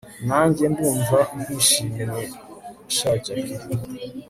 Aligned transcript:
nanjye 0.27 0.63
ndumva 0.73 1.19
nkwishimiye 1.37 2.21
sha 2.95 3.11
jack 3.23 3.45